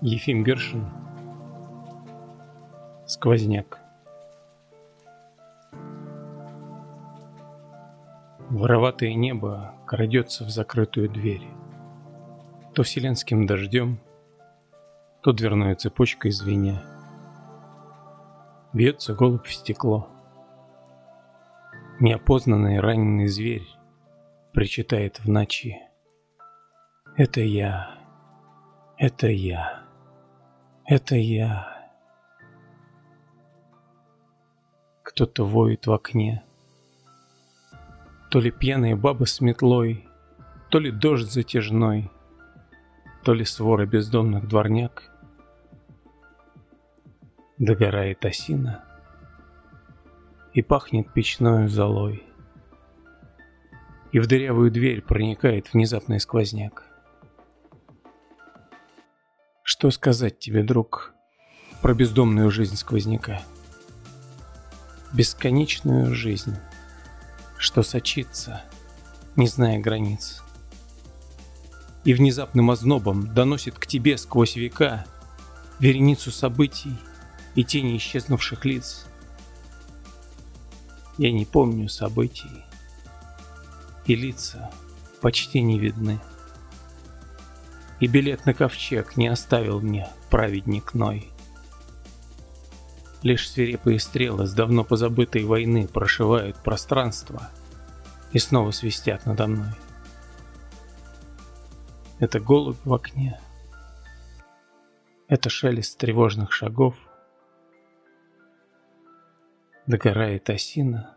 [0.00, 0.86] Ефим Гершин.
[3.06, 3.78] Сквозняк.
[8.50, 11.46] Вороватое небо крадется в закрытую дверь.
[12.74, 13.98] То вселенским дождем,
[15.22, 16.82] то дверной цепочкой звеня.
[18.72, 20.08] Бьется голубь в стекло.
[22.00, 23.66] Неопознанный раненый зверь
[24.54, 25.80] Причитает в ночи.
[27.16, 27.98] Это я,
[28.96, 29.83] это я,
[30.86, 31.90] это я.
[35.02, 36.42] Кто-то воет в окне.
[38.30, 40.08] То ли пьяные бабы с метлой,
[40.70, 42.10] То ли дождь затяжной,
[43.22, 45.10] То ли свора бездомных дворняк.
[47.58, 48.84] Догорает осина
[50.52, 52.24] И пахнет печной золой.
[54.12, 56.93] И в дырявую дверь проникает внезапный сквозняк.
[59.84, 61.12] Что сказать тебе, друг,
[61.82, 63.42] про бездомную жизнь сквозняка?
[65.12, 66.56] Бесконечную жизнь,
[67.58, 68.62] что сочится,
[69.36, 70.42] не зная границ.
[72.04, 75.04] И внезапным ознобом доносит к тебе сквозь века
[75.80, 76.96] вереницу событий
[77.54, 79.04] и тени исчезнувших лиц.
[81.18, 82.64] Я не помню событий,
[84.06, 84.70] и лица
[85.20, 86.18] почти не видны.
[88.00, 91.30] И билет на ковчег не оставил мне праведник Ной.
[93.22, 97.50] Лишь свирепые стрелы с давно позабытой войны прошивают пространство
[98.32, 99.72] и снова свистят надо мной.
[102.18, 103.40] Это голубь в окне.
[105.28, 106.96] Это шелест тревожных шагов.
[109.86, 111.16] Догорает осина,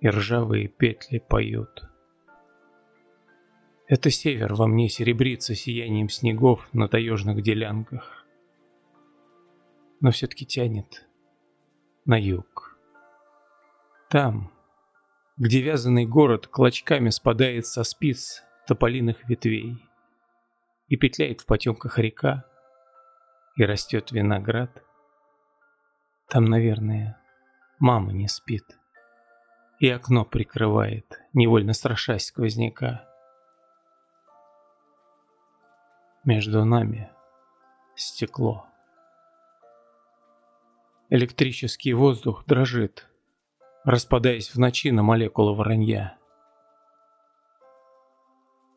[0.00, 1.88] и ржавые петли поют.
[3.88, 8.26] Это север во мне серебрится сиянием снегов на таежных делянках.
[10.00, 11.06] Но все-таки тянет
[12.04, 12.78] на юг.
[14.10, 14.52] Там,
[15.36, 19.78] где вязаный город клочками спадает со спиц тополиных ветвей,
[20.88, 22.44] и петляет в потемках река,
[23.56, 24.82] и растет виноград,
[26.28, 27.20] там, наверное,
[27.78, 28.64] мама не спит,
[29.78, 33.08] и окно прикрывает, невольно страшась сквозняка.
[36.26, 37.08] Между нами
[37.94, 38.66] стекло.
[41.08, 43.08] Электрический воздух дрожит,
[43.84, 46.18] распадаясь в ночи на молекулы воронья.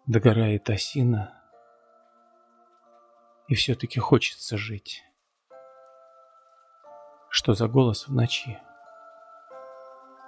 [0.05, 1.41] Догорает осина,
[3.47, 5.03] и все-таки хочется жить.
[7.31, 8.59] Что за голос в ночи?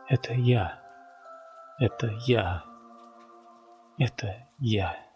[0.08, 0.82] Это я.
[1.78, 2.64] Это я.
[4.00, 5.11] Это я.